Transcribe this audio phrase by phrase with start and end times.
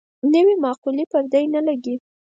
[0.33, 1.95] نوې مقولې پردۍ نه لګي.